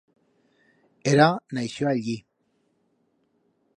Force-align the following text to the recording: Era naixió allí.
Era 1.11 1.27
naixió 1.57 1.91
allí. 1.91 2.17